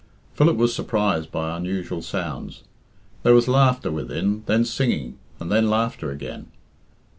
[0.33, 2.63] Philip was surprised by unusual sounds.
[3.21, 6.47] There was laughter within, then singing, and then laughter again.